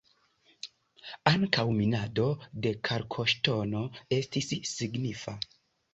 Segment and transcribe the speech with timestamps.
[1.31, 2.25] Ankaŭ minado
[2.65, 3.85] de kalkoŝtono
[4.21, 5.37] estis signifa.